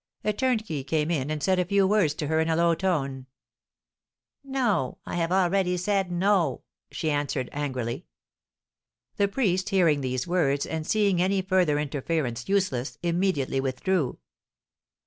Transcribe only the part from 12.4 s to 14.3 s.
useless, immediately withdrew.